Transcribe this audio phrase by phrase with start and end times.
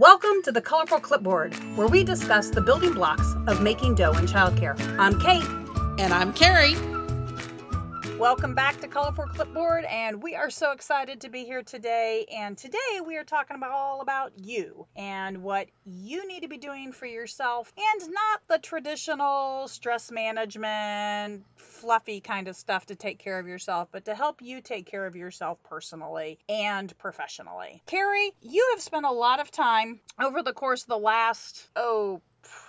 [0.00, 4.24] Welcome to the Colorful Clipboard, where we discuss the building blocks of making dough in
[4.24, 4.74] childcare.
[4.98, 5.44] I'm Kate.
[5.98, 6.74] And I'm Carrie.
[8.20, 12.26] Welcome back to Colorful Clipboard, and we are so excited to be here today.
[12.30, 16.58] And today we are talking about all about you and what you need to be
[16.58, 23.20] doing for yourself, and not the traditional stress management, fluffy kind of stuff to take
[23.20, 27.82] care of yourself, but to help you take care of yourself personally and professionally.
[27.86, 32.20] Carrie, you have spent a lot of time over the course of the last, oh,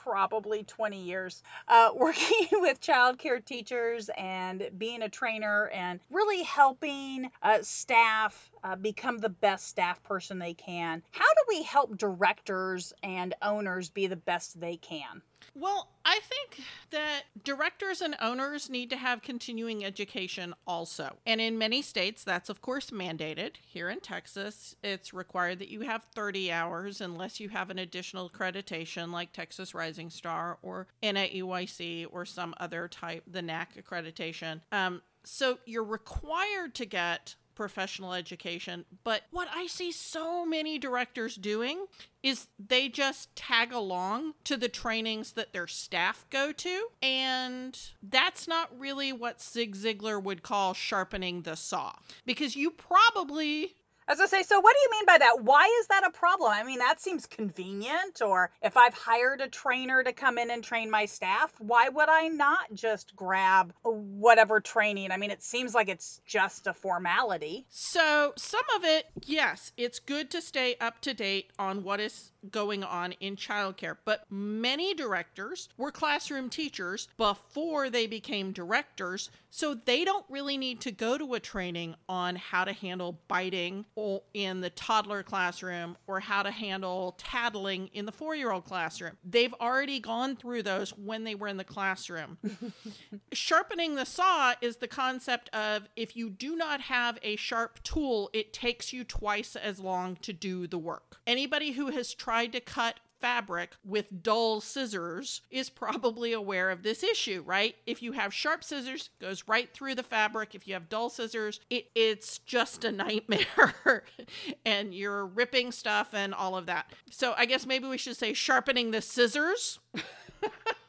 [0.03, 7.29] probably 20 years uh, working with childcare teachers and being a trainer and really helping
[7.43, 11.01] uh, staff uh, become the best staff person they can.
[11.11, 15.21] How do we help directors and owners be the best they can?
[15.53, 21.17] Well, I think that directors and owners need to have continuing education also.
[21.25, 23.55] And in many states, that's of course mandated.
[23.65, 28.29] Here in Texas, it's required that you have 30 hours unless you have an additional
[28.29, 34.61] accreditation like Texas Rising Star or NAEYC or some other type, the NAC accreditation.
[34.72, 38.86] Um, so you're required to get professional education.
[39.03, 41.86] But what I see so many directors doing
[42.23, 46.88] is they just tag along to the trainings that their staff go to.
[47.03, 51.94] And that's not really what Zig Ziglar would call sharpening the saw.
[52.26, 53.76] Because you probably
[54.07, 55.44] as I say, so what do you mean by that?
[55.44, 56.52] Why is that a problem?
[56.52, 58.21] I mean, that seems convenient.
[58.21, 62.09] Or if I've hired a trainer to come in and train my staff, why would
[62.09, 65.11] I not just grab whatever training?
[65.11, 67.66] I mean, it seems like it's just a formality.
[67.69, 72.30] So, some of it, yes, it's good to stay up to date on what is
[72.50, 79.73] going on in childcare, but many directors were classroom teachers before they became directors, so
[79.73, 83.86] they don't really need to go to a training on how to handle biting
[84.33, 89.17] in the toddler classroom or how to handle tattling in the four year old classroom.
[89.23, 92.38] They've already gone through those when they were in the classroom.
[93.33, 98.30] Sharpening the saw is the concept of if you do not have a sharp tool,
[98.33, 101.17] it takes you twice as long to do the work.
[101.27, 107.03] Anybody who has tried to cut fabric with dull scissors is probably aware of this
[107.03, 107.75] issue, right?
[107.86, 110.55] If you have sharp scissors, goes right through the fabric.
[110.55, 114.03] If you have dull scissors, it, it's just a nightmare
[114.65, 116.91] and you're ripping stuff and all of that.
[117.11, 119.80] So I guess maybe we should say sharpening the scissors.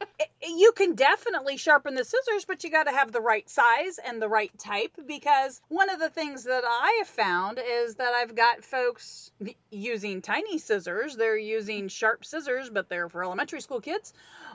[0.43, 4.21] you can definitely sharpen the scissors, but you got to have the right size and
[4.21, 8.35] the right type because one of the things that I have found is that I've
[8.35, 9.31] got folks
[9.71, 11.17] using tiny scissors.
[11.17, 14.13] They're using sharp scissors, but they're for elementary school kids.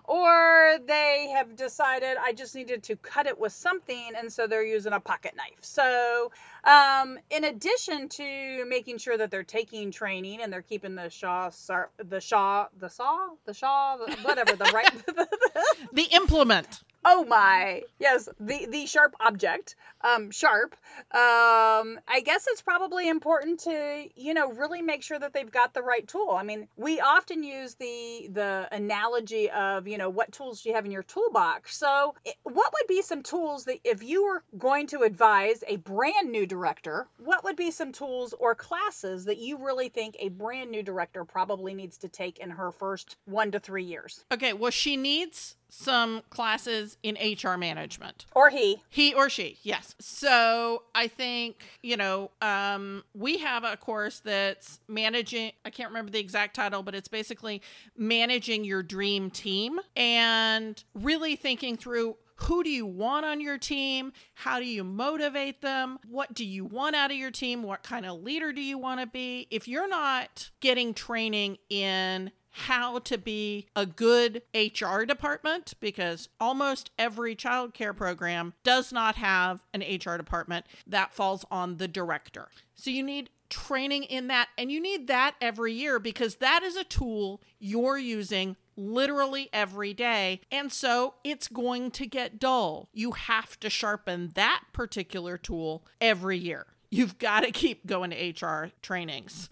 [0.07, 4.65] Or they have decided I just needed to cut it with something, and so they're
[4.65, 5.59] using a pocket knife.
[5.61, 6.31] So,
[6.63, 11.51] um, in addition to making sure that they're taking training and they're keeping the shaw,
[11.97, 14.91] the shaw, the saw, the shaw, whatever the right,
[15.93, 17.83] the implement oh my.
[17.99, 20.75] Yes the the sharp object um sharp.
[21.11, 25.73] Um i guess it's probably important to you know really make sure that they've got
[25.73, 26.31] the right tool.
[26.31, 30.75] I mean we often use the the analogy of you know what tools do you
[30.75, 31.77] have in your toolbox?
[31.77, 36.31] So what would be some tools that if you were going to advise a brand
[36.31, 40.71] new director what would be some tools or classes that you really think a brand
[40.71, 44.23] new director probably needs to take in her first one to three years?
[44.31, 48.25] Okay well she needs some classes in HR management.
[48.35, 48.77] Or he.
[48.89, 49.95] He or she, yes.
[49.99, 56.11] So I think, you know, um, we have a course that's managing, I can't remember
[56.11, 57.61] the exact title, but it's basically
[57.97, 64.13] managing your dream team and really thinking through who do you want on your team?
[64.35, 65.97] How do you motivate them?
[66.07, 67.63] What do you want out of your team?
[67.63, 69.47] What kind of leader do you want to be?
[69.49, 76.89] If you're not getting training in how to be a good HR department because almost
[76.97, 80.65] every child care program does not have an HR department.
[80.87, 82.47] That falls on the director.
[82.75, 86.75] So you need training in that, and you need that every year because that is
[86.75, 90.41] a tool you're using literally every day.
[90.51, 92.89] And so it's going to get dull.
[92.93, 96.65] You have to sharpen that particular tool every year.
[96.89, 99.49] You've got to keep going to HR trainings.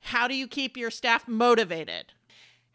[0.00, 2.12] How do you keep your staff motivated?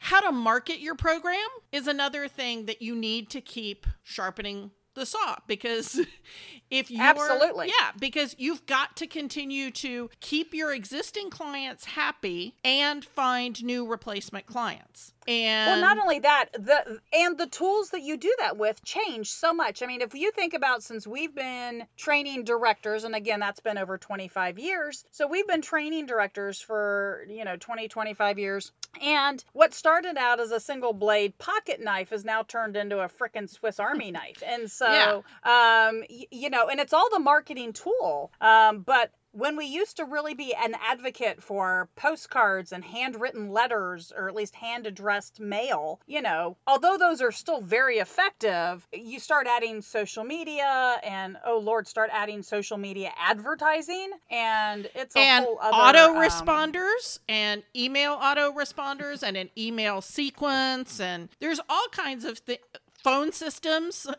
[0.03, 5.05] How to market your program is another thing that you need to keep sharpening the
[5.05, 5.97] saw because
[6.69, 7.67] if you Absolutely.
[7.67, 13.88] yeah because you've got to continue to keep your existing clients happy and find new
[13.88, 18.57] replacement clients and well not only that the and the tools that you do that
[18.57, 19.81] with change so much.
[19.81, 23.77] I mean if you think about since we've been training directors and again that's been
[23.77, 25.05] over 25 years.
[25.11, 28.71] So we've been training directors for you know 20 25 years.
[29.01, 33.09] And what started out as a single blade pocket knife is now turned into a
[33.09, 34.43] freaking swiss army knife.
[34.45, 35.87] And so Yeah.
[35.89, 38.31] um you know and it's all the marketing tool.
[38.41, 44.13] Um but when we used to really be an advocate for postcards and handwritten letters
[44.15, 49.19] or at least hand addressed mail, you know, although those are still very effective, you
[49.19, 55.19] start adding social media and oh lord, start adding social media advertising and it's a
[55.19, 61.29] and whole other auto um, responders and email auto responders and an email sequence and
[61.39, 62.59] there's all kinds of thi-
[63.03, 64.07] phone systems.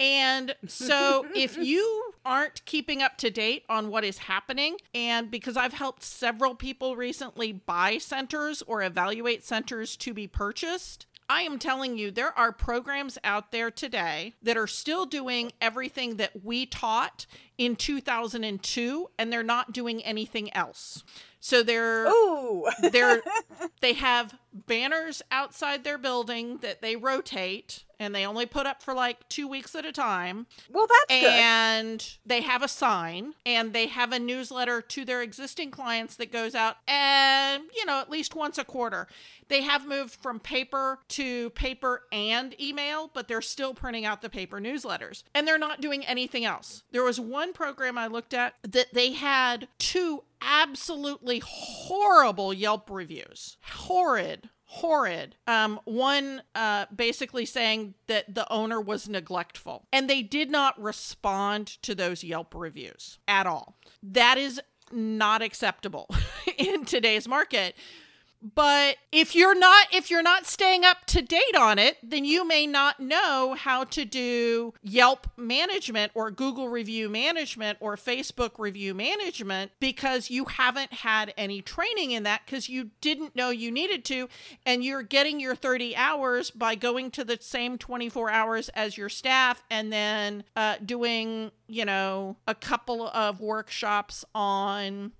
[0.00, 5.56] And so if you aren't keeping up to date on what is happening and because
[5.56, 11.58] I've helped several people recently buy centers or evaluate centers to be purchased I am
[11.58, 16.66] telling you, there are programs out there today that are still doing everything that we
[16.66, 17.24] taught
[17.56, 21.04] in 2002, and they're not doing anything else.
[21.40, 22.12] So they're
[22.90, 23.22] they're
[23.80, 28.94] they have banners outside their building that they rotate and they only put up for
[28.94, 30.46] like 2 weeks at a time.
[30.70, 31.30] Well that's good.
[31.30, 36.32] and they have a sign and they have a newsletter to their existing clients that
[36.32, 39.06] goes out and you know at least once a quarter.
[39.48, 44.30] They have moved from paper to paper and email but they're still printing out the
[44.30, 45.22] paper newsletters.
[45.34, 46.82] And they're not doing anything else.
[46.90, 53.56] There was one program i looked at that they had two absolutely horrible yelp reviews.
[53.62, 55.36] Horrid horrid.
[55.46, 61.66] Um, one uh, basically saying that the owner was neglectful, and they did not respond
[61.82, 63.76] to those Yelp reviews at all.
[64.02, 66.08] That is not acceptable
[66.56, 67.76] in today's market.
[68.42, 72.46] But if you're not if you're not staying up to date on it, then you
[72.46, 78.94] may not know how to do Yelp management or Google review management or Facebook review
[78.94, 84.04] management because you haven't had any training in that cuz you didn't know you needed
[84.06, 84.28] to
[84.66, 89.08] and you're getting your 30 hours by going to the same 24 hours as your
[89.08, 95.12] staff and then uh, doing, you know, a couple of workshops on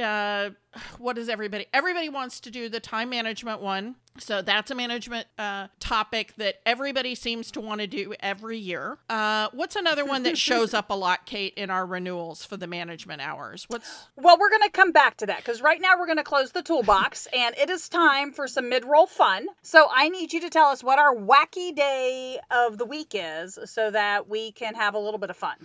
[0.00, 0.50] uh
[0.98, 5.26] what is everybody everybody wants to do the time management one so that's a management
[5.38, 10.22] uh, topic that everybody seems to want to do every year uh, what's another one
[10.24, 14.36] that shows up a lot kate in our renewals for the management hours what's Well,
[14.38, 16.62] we're going to come back to that because right now we're going to close the
[16.62, 19.46] toolbox and it is time for some mid roll fun.
[19.62, 23.58] So I need you to tell us what our wacky day of the week is
[23.64, 25.56] so that we can have a little bit of fun.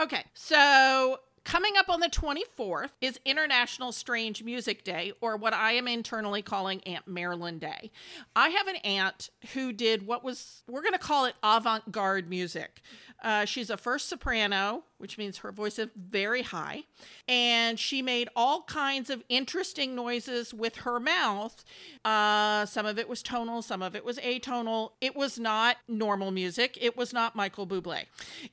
[0.00, 5.72] okay so Coming up on the 24th is International Strange Music Day, or what I
[5.72, 7.90] am internally calling Aunt Marilyn Day.
[8.36, 12.28] I have an aunt who did what was, we're going to call it avant garde
[12.28, 12.80] music.
[13.22, 16.84] Uh, she's a first soprano, which means her voice is very high.
[17.26, 21.64] And she made all kinds of interesting noises with her mouth.
[22.04, 24.92] Uh, some of it was tonal, some of it was atonal.
[25.00, 28.04] It was not normal music, it was not Michael Bublé.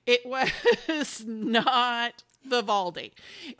[0.07, 3.13] It was not Vivaldi.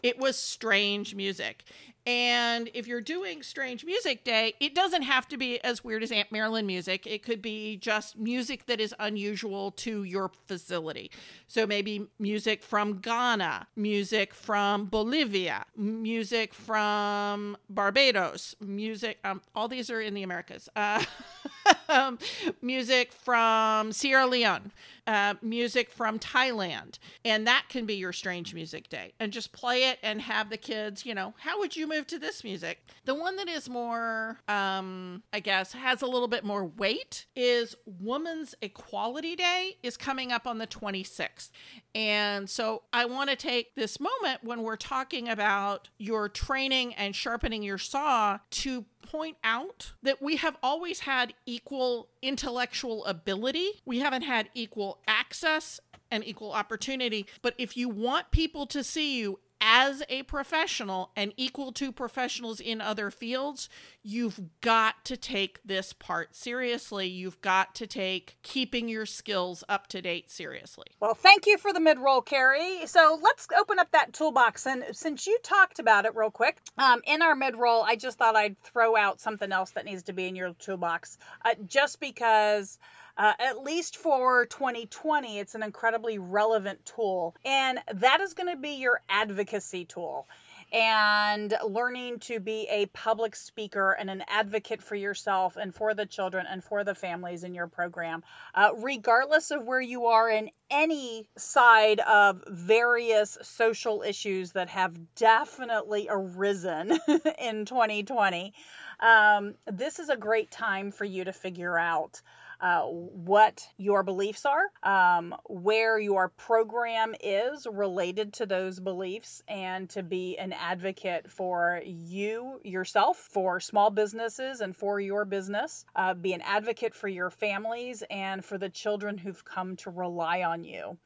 [0.04, 1.64] It was strange music.
[2.10, 6.12] And if you're doing Strange Music Day, it doesn't have to be as weird as
[6.12, 7.06] Aunt Marilyn music.
[7.06, 11.12] It could be just music that is unusual to your facility.
[11.48, 19.92] So maybe music from Ghana, music from Bolivia, music from Barbados, music, um, all these
[19.92, 20.68] are in the Americas.
[20.76, 21.04] Uh,
[21.90, 22.18] um,
[22.60, 24.72] music from Sierra Leone,
[25.06, 26.98] uh, music from Thailand.
[27.26, 29.14] And that can be your strange music day.
[29.20, 32.20] And just play it and have the kids, you know, how would you move to
[32.20, 32.80] this music?
[33.06, 37.76] The one that is more, um, I guess, has a little bit more weight is
[37.86, 41.50] Women's Equality Day is coming up on the 26th.
[41.96, 47.16] And so I want to take this moment when we're talking about your training and
[47.16, 53.72] sharpening your saw to point out that we have always had equal intellectual ability.
[53.86, 55.80] We haven't had equal access
[56.12, 57.26] and equal opportunity.
[57.42, 62.60] But if you want people to see you as a professional and equal to professionals
[62.60, 63.70] in other fields,
[64.10, 67.08] you've got to take this part seriously.
[67.08, 70.88] You've got to take keeping your skills up to date seriously.
[71.00, 72.88] Well, thank you for the mid roll, Carrie.
[72.88, 74.66] So let's open up that toolbox.
[74.66, 78.18] And since you talked about it real quick, um, in our mid roll, I just
[78.18, 82.00] thought I'd throw out something else that needs to be in your toolbox, uh, just
[82.00, 82.80] because.
[83.20, 87.36] uh, at least for 2020, it's an incredibly relevant tool.
[87.44, 90.26] And that is going to be your advocacy tool
[90.72, 96.06] and learning to be a public speaker and an advocate for yourself and for the
[96.06, 98.24] children and for the families in your program,
[98.54, 104.94] uh, regardless of where you are in any side of various social issues that have
[105.16, 106.92] definitely arisen
[107.40, 108.54] in 2020.
[109.00, 112.22] Um, this is a great time for you to figure out
[112.62, 119.90] uh, what your beliefs are, um, where your program is related to those beliefs, and
[119.90, 125.86] to be an advocate for you yourself, for small businesses, and for your business.
[125.96, 130.44] Uh, be an advocate for your families and for the children who've come to rely
[130.44, 130.98] on you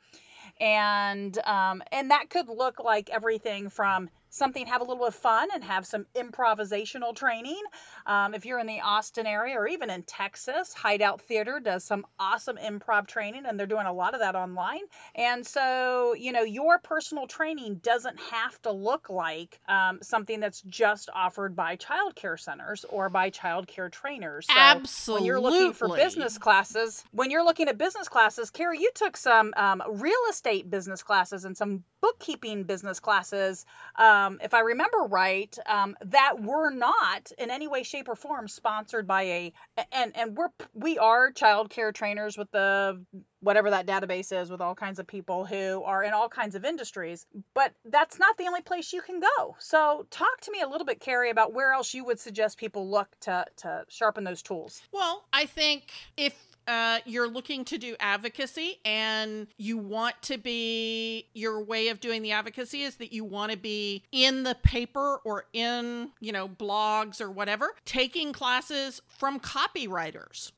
[0.60, 5.16] and um, and that could look like everything from something, have a little bit of
[5.16, 7.62] fun and have some improvisational training.
[8.06, 12.06] Um, if you're in the Austin area or even in Texas, Hideout Theater does some
[12.20, 14.82] awesome improv training, and they're doing a lot of that online.
[15.13, 20.62] And so, you know, your personal training doesn't have to look like um, something that's
[20.62, 24.48] just offered by child care centers or by child care trainers.
[24.48, 25.22] So Absolutely.
[25.22, 29.16] When you're looking for business classes, when you're looking at business classes, Carrie, you took
[29.16, 33.65] some um, real estate business classes and some bookkeeping business classes.
[33.95, 38.50] Um, if I remember right, um, that were not in any way, shape, or form
[38.50, 39.53] sponsored by a
[39.93, 43.01] and and we're we are childcare trainers with the
[43.39, 46.65] whatever that database is with all kinds of people who are in all kinds of
[46.65, 47.25] industries.
[47.53, 49.55] But that's not the only place you can go.
[49.60, 52.91] So talk to me a little bit, Carrie, about where else you would suggest people
[52.91, 54.81] look to to sharpen those tools.
[54.91, 55.86] Well, I think
[56.17, 56.36] if
[56.67, 62.22] uh, you're looking to do advocacy and you want to be your way of doing
[62.22, 66.48] the advocacy is that you want to be in the paper or in you know
[66.48, 67.74] blogs or whatever.
[67.86, 70.51] Taking classes from copywriters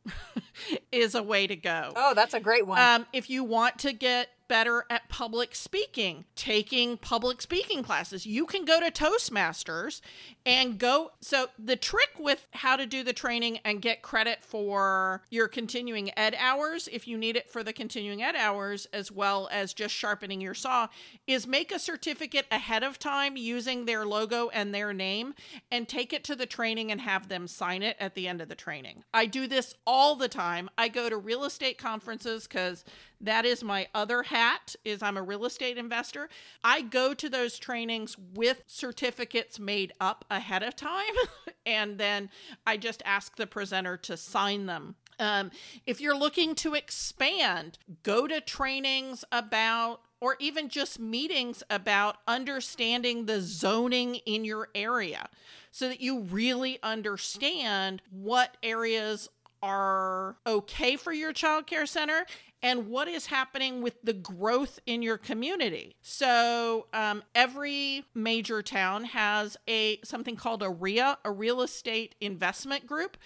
[0.91, 1.93] is a way to go.
[1.95, 2.79] Oh that's a great one.
[2.79, 8.25] Um, if you want to get better at public speaking, taking public speaking classes.
[8.25, 10.01] You can go to Toastmasters
[10.45, 11.11] and go.
[11.21, 16.11] So, the trick with how to do the training and get credit for your continuing
[16.17, 19.93] ed hours, if you need it for the continuing ed hours, as well as just
[19.95, 20.87] sharpening your saw,
[21.27, 25.33] is make a certificate ahead of time using their logo and their name
[25.71, 28.49] and take it to the training and have them sign it at the end of
[28.49, 29.03] the training.
[29.13, 30.69] I do this all the time.
[30.77, 32.83] I go to real estate conferences because
[33.21, 36.29] that is my other hat is I'm a real estate investor.
[36.63, 41.15] I go to those trainings with certificates made up ahead of time
[41.65, 42.29] and then
[42.65, 45.51] I just ask the presenter to sign them um,
[45.85, 53.25] if you're looking to expand, go to trainings about or even just meetings about understanding
[53.25, 55.29] the zoning in your area
[55.71, 59.29] so that you really understand what areas
[59.61, 62.25] are okay for your child care center
[62.61, 65.95] and what is happening with the growth in your community.
[66.01, 72.87] So um, every major town has a something called a REIA, a real estate investment
[72.87, 73.17] group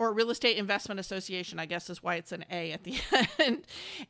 [0.00, 2.94] or real estate investment association i guess is why it's an a at the
[3.38, 3.64] end.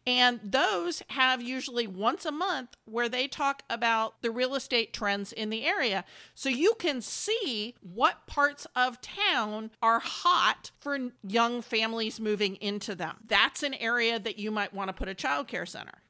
[0.07, 5.33] And those have usually once a month where they talk about the real estate trends
[5.33, 6.05] in the area.
[6.35, 12.95] So you can see what parts of town are hot for young families moving into
[12.95, 13.17] them.
[13.27, 16.03] That's an area that you might want to put a child care center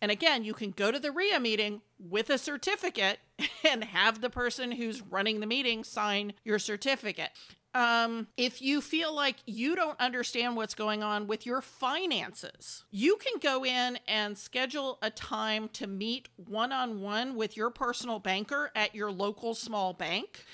[0.00, 3.18] and again, you can go to the REIA meeting with a certificate
[3.68, 7.30] and have the person who's running the meeting sign your certificate.
[7.74, 13.16] Um, if you feel like you don't understand what's going on with your finances, you
[13.16, 18.18] can go in and schedule a time to meet one on one with your personal
[18.18, 20.46] banker at your local small bank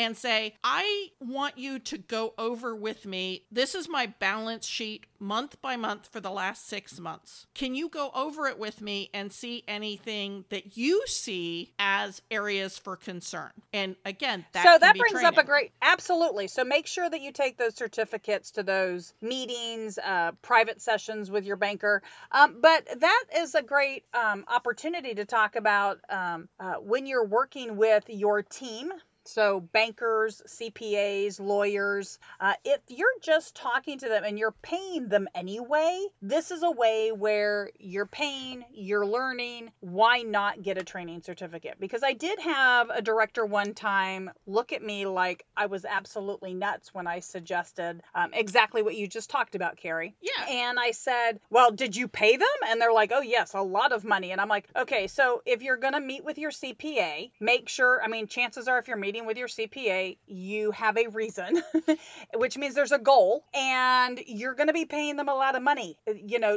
[0.00, 3.44] and say, I want you to go over with me.
[3.52, 7.46] This is my balance sheet month by month for the last six months.
[7.54, 12.78] Can you go over it with me and see anything that you see as areas
[12.78, 13.50] for concern?
[13.72, 15.26] And again, that so that brings training.
[15.26, 16.48] up a great absolutely.
[16.48, 21.44] So make sure that you take those certificates to those meetings, uh, private sessions with
[21.44, 22.02] your banker.
[22.32, 27.26] Um, but that is a great um, opportunity to talk about um, uh, when you're
[27.26, 28.90] working with your team
[29.26, 35.28] so, bankers, CPAs, lawyers, uh, if you're just talking to them and you're paying them
[35.34, 39.70] anyway, this is a way where you're paying, you're learning.
[39.80, 41.76] Why not get a training certificate?
[41.78, 46.54] Because I did have a director one time look at me like I was absolutely
[46.54, 50.16] nuts when I suggested um, exactly what you just talked about, Carrie.
[50.20, 50.46] Yeah.
[50.48, 52.48] And I said, Well, did you pay them?
[52.68, 54.32] And they're like, Oh, yes, a lot of money.
[54.32, 58.00] And I'm like, Okay, so if you're going to meet with your CPA, make sure,
[58.02, 61.60] I mean, chances are if you're meeting meeting with your CPA, you have a reason,
[62.36, 65.62] which means there's a goal, and you're going to be paying them a lot of
[65.62, 65.98] money.
[66.08, 66.56] Uh, you know,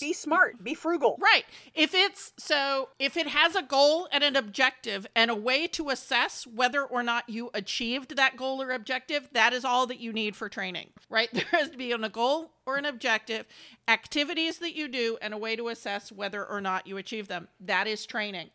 [0.00, 1.16] be smart, be frugal.
[1.20, 1.44] Right.
[1.72, 5.90] If it's so, if it has a goal and an objective and a way to
[5.90, 10.12] assess whether or not you achieved that goal or objective, that is all that you
[10.12, 11.28] need for training, right?
[11.36, 13.46] There has to be a goal or an objective,
[13.86, 17.46] activities that you do, and a way to assess whether or not you achieve them.
[17.60, 18.50] That is training.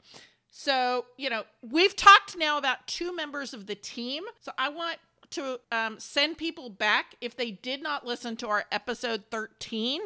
[0.53, 4.23] So, you know, we've talked now about two members of the team.
[4.41, 4.97] So I want
[5.31, 10.01] to um, send people back if they did not listen to our episode 13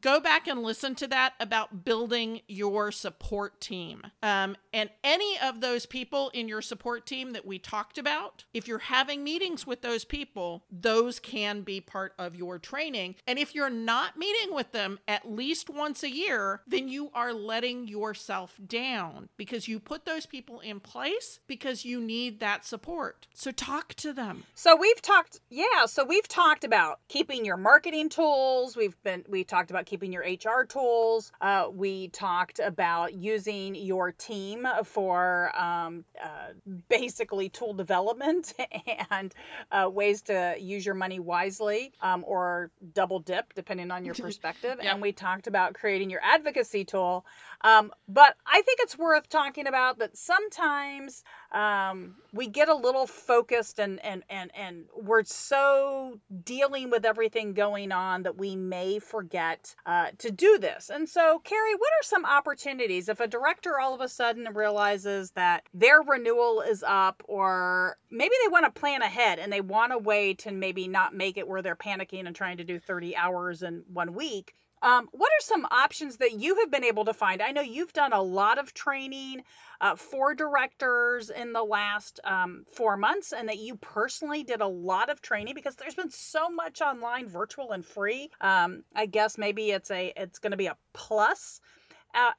[0.00, 4.02] go back and listen to that about building your support team.
[4.22, 8.68] Um, and any of those people in your support team that we talked about if
[8.68, 13.16] you're having meetings with those people those can be part of your training.
[13.26, 17.32] And if you're not meeting with them at least once a year then you are
[17.32, 23.26] letting yourself down because you put those people in place because you need that support.
[23.34, 24.44] So talk to them.
[24.54, 25.86] so so we've talked, yeah.
[25.86, 28.76] So we've talked about keeping your marketing tools.
[28.76, 31.32] We've been we talked about keeping your HR tools.
[31.40, 36.52] Uh, we talked about using your team for um, uh,
[36.90, 38.52] basically tool development
[39.10, 39.34] and
[39.72, 44.80] uh, ways to use your money wisely um, or double dip depending on your perspective.
[44.82, 47.24] And we talked about creating your advocacy tool.
[47.62, 53.06] Um, but I think it's worth talking about that sometimes um, we get a little
[53.06, 58.98] focused and, and, and, and we're so dealing with everything going on that we may
[58.98, 60.90] forget uh, to do this.
[60.92, 65.30] And so, Carrie, what are some opportunities if a director all of a sudden realizes
[65.32, 69.92] that their renewal is up or maybe they want to plan ahead and they want
[69.92, 73.16] a way to maybe not make it where they're panicking and trying to do 30
[73.16, 74.54] hours in one week?
[74.82, 77.42] Um, what are some options that you have been able to find?
[77.42, 79.42] I know you've done a lot of training
[79.80, 84.66] uh, for directors in the last um, four months, and that you personally did a
[84.66, 88.30] lot of training because there's been so much online, virtual and free.
[88.40, 91.60] Um, I guess maybe it's a it's going to be a plus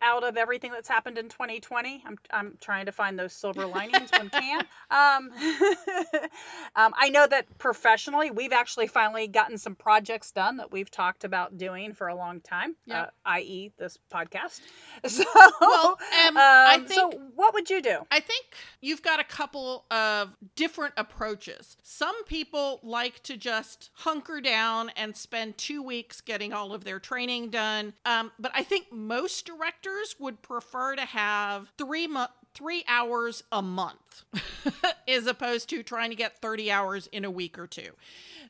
[0.02, 2.04] out, of everything that's happened in 2020.
[2.06, 4.62] I'm, I'm trying to find those silver linings when can.
[4.92, 5.30] Um,
[6.76, 11.24] um, I know that professionally, we've actually finally gotten some projects done that we've talked
[11.24, 14.62] about doing for a long time, uh, i.e., this podcast.
[15.08, 15.24] So,
[15.62, 15.92] well,
[16.28, 18.00] um, I think, so what would you do?
[18.12, 18.46] I think
[18.82, 21.78] you've got a couple of different approaches.
[21.84, 27.00] Some people like to just hunker down and spend two weeks getting all of their
[27.00, 27.94] training done.
[28.06, 33.62] Um, but I think most directors would prefer to have three months three hours a
[33.62, 34.26] month
[35.08, 37.92] as opposed to trying to get 30 hours in a week or two.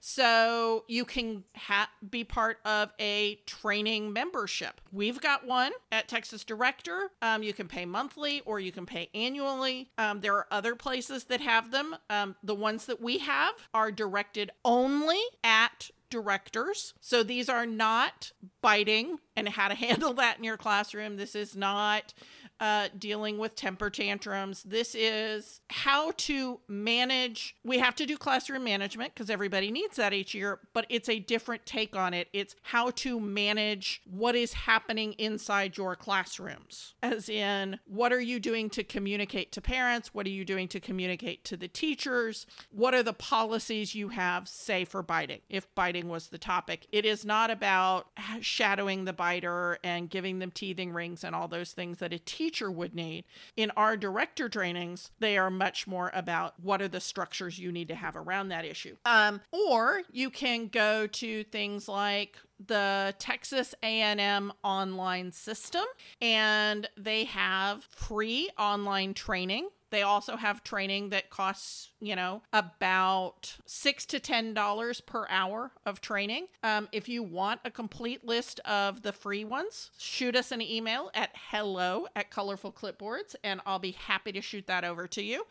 [0.02, 4.82] So you can ha- be part of a training membership.
[4.91, 7.12] We've got one at Texas Director.
[7.22, 9.91] Um, you can pay monthly or you can pay annually.
[10.00, 11.95] Um, there are other places that have them.
[12.10, 16.95] Um, the ones that we have are directed only at directors.
[17.00, 21.17] So these are not biting and how to handle that in your classroom.
[21.17, 22.13] This is not
[22.60, 24.63] uh, dealing with temper tantrums.
[24.63, 27.56] This is how to manage.
[27.63, 31.19] We have to do classroom management because everybody needs that each year, but it's a
[31.19, 32.28] different take on it.
[32.34, 38.39] It's how to manage what is happening inside your classrooms, as in, what are you
[38.39, 40.13] doing to communicate to parents?
[40.13, 42.45] What are you doing to communicate to the teachers?
[42.72, 46.88] What are the policies you have, say, for biting, if biting was the topic?
[46.91, 48.08] It is not about
[48.41, 52.48] shadowing the biter and giving them teething rings and all those things that a teacher
[52.49, 53.25] teacher would need.
[53.55, 57.88] In our director trainings, they are much more about what are the structures you need
[57.89, 58.95] to have around that issue.
[59.05, 65.85] Um, or you can go to things like the Texas A&M online system
[66.19, 73.56] and they have free online training they also have training that costs, you know, about
[73.65, 76.47] six to ten dollars per hour of training.
[76.63, 81.12] Um, if you want a complete list of the free ones, shoot us an email
[81.13, 85.45] at hello at colorful clipboards, and I'll be happy to shoot that over to you.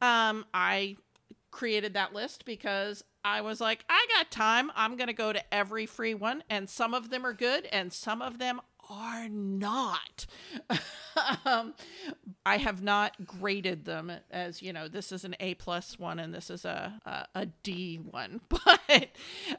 [0.00, 0.96] Um, I
[1.50, 4.70] created that list because I was like, I got time.
[4.74, 7.92] I'm going to go to every free one, and some of them are good, and
[7.92, 10.26] some of them are not.
[11.44, 11.74] um,
[12.44, 14.88] I have not graded them as you know.
[14.88, 18.40] This is an A plus one, and this is a a, a D one.
[18.64, 19.08] But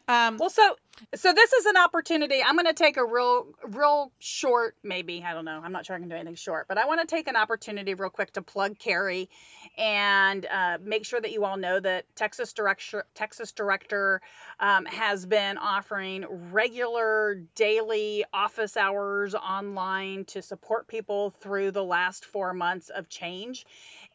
[0.07, 0.75] um, well, so
[1.13, 2.41] so this is an opportunity.
[2.43, 5.61] I'm going to take a real real short, maybe I don't know.
[5.63, 7.93] I'm not sure I can do anything short, but I want to take an opportunity
[7.93, 9.29] real quick to plug Carrie
[9.77, 14.21] and uh, make sure that you all know that Texas director Texas director
[14.59, 22.25] um, has been offering regular daily office hours online to support people through the last
[22.25, 23.65] four months of change.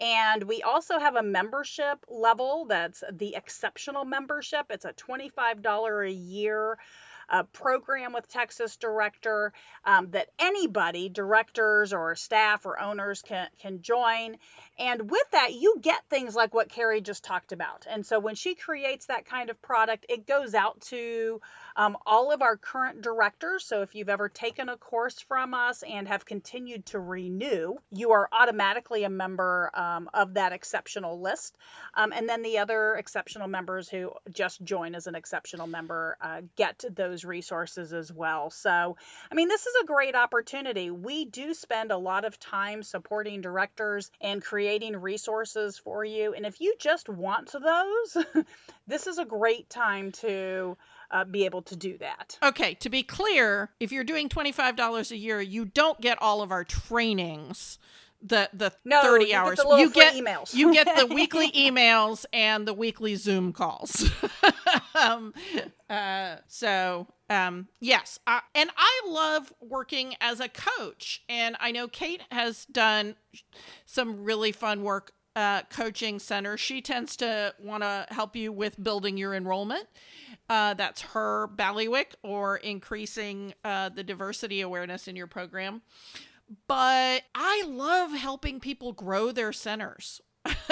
[0.00, 4.66] And we also have a membership level that's the exceptional membership.
[4.70, 6.78] It's a $25 a year
[7.30, 9.52] a program with Texas Director
[9.84, 14.36] um, that anybody, directors or staff or owners, can, can join.
[14.78, 17.86] And with that, you get things like what Carrie just talked about.
[17.88, 21.40] And so when she creates that kind of product, it goes out to
[21.80, 23.64] um, all of our current directors.
[23.64, 28.12] So if you've ever taken a course from us and have continued to renew, you
[28.12, 31.56] are automatically a member um, of that exceptional list.
[31.94, 36.42] Um, and then the other exceptional members who just join as an exceptional member uh,
[36.54, 38.50] get those resources as well.
[38.50, 38.98] So,
[39.32, 40.90] I mean, this is a great opportunity.
[40.90, 46.34] We do spend a lot of time supporting directors and creating resources for you.
[46.34, 48.44] And if you just want those,
[48.86, 50.76] this is a great time to
[51.10, 52.38] uh, be able to do that.
[52.42, 56.52] Okay, to be clear, if you're doing $25 a year, you don't get all of
[56.52, 57.78] our trainings
[58.22, 60.54] the the no, 30 you hours get the you get emails.
[60.54, 64.10] you get the weekly emails and the weekly zoom calls.
[64.94, 65.32] Um,
[65.88, 71.88] uh, so um, yes I, and i love working as a coach and i know
[71.88, 73.14] kate has done
[73.86, 78.82] some really fun work uh, coaching center she tends to want to help you with
[78.82, 79.86] building your enrollment
[80.50, 85.80] uh, that's her ballywick or increasing uh, the diversity awareness in your program.
[86.66, 90.20] But I love helping people grow their centers.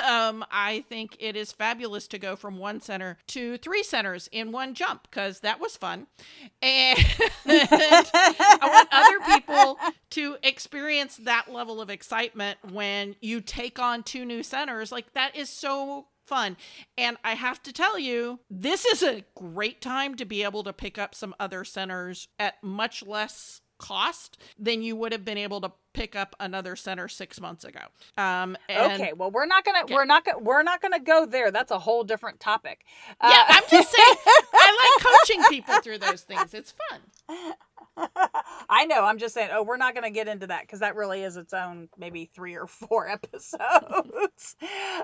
[0.00, 4.52] Um, I think it is fabulous to go from one center to three centers in
[4.52, 6.06] one jump because that was fun.
[6.60, 6.98] And
[7.44, 9.78] I want other people
[10.10, 14.92] to experience that level of excitement when you take on two new centers.
[14.92, 16.56] Like, that is so fun.
[16.96, 20.72] And I have to tell you, this is a great time to be able to
[20.72, 25.60] pick up some other centers at much less cost than you would have been able
[25.60, 27.80] to pick up another center six months ago.
[28.16, 31.50] Um, okay, well, we're not gonna we're not gonna we're not gonna go there.
[31.50, 32.84] That's a whole different topic.
[33.20, 34.16] Uh, yeah, I'm just saying.
[34.54, 36.54] I like coaching people through those things.
[36.54, 37.54] It's fun.
[38.68, 39.04] I know.
[39.04, 39.50] I'm just saying.
[39.52, 42.30] Oh, we're not going to get into that because that really is its own maybe
[42.34, 44.56] three or four episodes.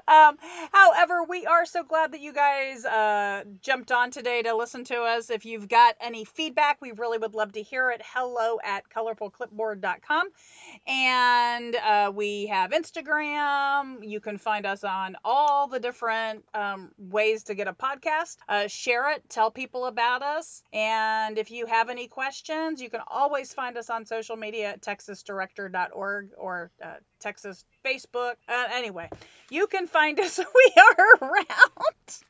[0.07, 0.37] um,
[0.73, 4.97] however, we are so glad that you guys uh, jumped on today to listen to
[5.01, 5.31] us.
[5.31, 8.03] If you've got any feedback, we really would love to hear it.
[8.05, 10.29] Hello at colorfulclipboard.com.
[10.87, 14.07] And uh, we have Instagram.
[14.07, 18.37] You can find us on all the different um, ways to get a podcast.
[18.49, 20.63] Uh, share it, tell people about us.
[20.73, 24.83] And if you have any questions, you can always find us on social media at
[24.83, 28.35] texasdirector.org or uh, Texas Facebook.
[28.47, 29.09] Uh, anyway,
[29.51, 30.39] you can find us.
[30.55, 32.21] We are around.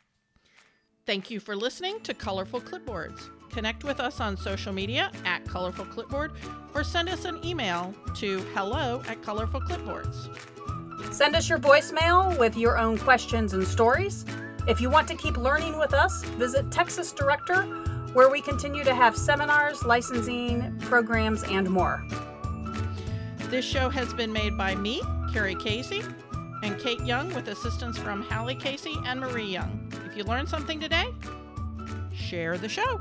[1.07, 3.29] Thank you for listening to Colorful Clipboards.
[3.55, 6.33] Connect with us on social media at Colorful Clipboard
[6.75, 10.29] or send us an email to hello at Colorful Clipboards.
[11.15, 14.25] Send us your voicemail with your own questions and stories.
[14.67, 17.63] If you want to keep learning with us, visit Texas Director,
[18.13, 22.05] where we continue to have seminars, licensing, programs, and more.
[23.51, 25.01] This show has been made by me,
[25.33, 26.03] Carrie Casey,
[26.65, 29.93] and Kate Young with assistance from Hallie Casey and Marie Young.
[30.07, 31.07] If you learned something today,
[32.13, 33.01] share the show.